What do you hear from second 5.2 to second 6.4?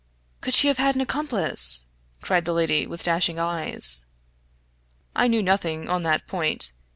knew nothing on that